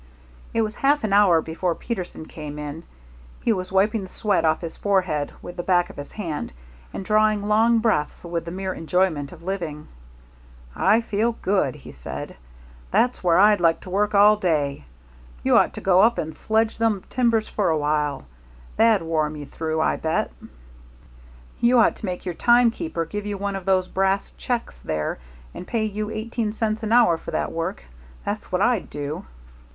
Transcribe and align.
It 0.51 0.63
was 0.63 0.77
half 0.77 1.03
an 1.03 1.13
hour 1.13 1.43
before 1.43 1.75
Peterson 1.75 2.25
came 2.25 2.57
in. 2.57 2.81
He 3.43 3.53
was 3.53 3.71
wiping 3.71 4.01
the 4.01 4.09
sweat 4.09 4.43
off 4.43 4.61
his 4.61 4.75
forehead 4.75 5.31
with 5.43 5.57
the 5.57 5.61
back 5.61 5.91
of 5.91 5.97
his 5.97 6.13
hand, 6.13 6.53
and 6.91 7.05
drawing 7.05 7.43
long 7.47 7.77
breaths 7.77 8.23
with 8.23 8.45
the 8.45 8.49
mere 8.49 8.73
enjoyment 8.73 9.31
of 9.31 9.43
living. 9.43 9.89
"I 10.75 11.01
feel 11.01 11.33
good," 11.43 11.75
he 11.75 11.91
said. 11.91 12.35
"That's 12.89 13.23
where 13.23 13.37
I'd 13.37 13.59
like 13.59 13.79
to 13.81 13.91
work 13.91 14.15
all 14.15 14.37
day. 14.37 14.85
You 15.43 15.55
ought 15.55 15.71
to 15.75 15.81
go 15.81 16.01
up 16.01 16.17
and 16.17 16.35
sledge 16.35 16.79
them 16.79 17.03
timbers 17.11 17.47
for 17.47 17.69
a 17.69 17.77
while. 17.77 18.25
That'd 18.77 19.05
warm 19.05 19.35
you 19.35 19.45
through, 19.45 19.81
I 19.81 19.97
bet." 19.97 20.31
"You 21.59 21.77
ought 21.77 21.95
to 21.97 22.07
make 22.07 22.25
your 22.25 22.33
timekeeper 22.33 23.05
give 23.05 23.27
you 23.27 23.37
one 23.37 23.55
of 23.55 23.65
those 23.65 23.87
brass 23.87 24.31
checks 24.31 24.79
there 24.81 25.19
and 25.53 25.67
pay 25.67 25.83
you 25.85 26.09
eighteen 26.09 26.53
cents 26.53 26.81
an 26.81 26.91
hour 26.91 27.19
for 27.19 27.29
that 27.29 27.51
work. 27.51 27.83
That's 28.25 28.51
what 28.51 28.63
I'd 28.63 28.89
do." 28.89 29.27